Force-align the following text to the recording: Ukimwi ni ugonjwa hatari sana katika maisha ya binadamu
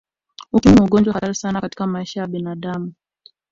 Ukimwi 0.51 0.75
ni 0.79 0.83
ugonjwa 0.85 1.13
hatari 1.13 1.35
sana 1.35 1.61
katika 1.61 1.87
maisha 1.87 2.21
ya 2.21 2.27
binadamu 2.27 2.93